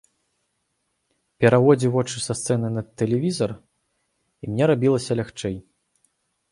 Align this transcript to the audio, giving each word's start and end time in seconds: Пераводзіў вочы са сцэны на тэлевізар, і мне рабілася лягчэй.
Пераводзіў 1.45 1.93
вочы 1.97 2.17
са 2.27 2.33
сцэны 2.39 2.67
на 2.79 2.87
тэлевізар, 3.03 3.51
і 4.43 4.53
мне 4.55 4.65
рабілася 4.75 5.11
лягчэй. 5.23 5.57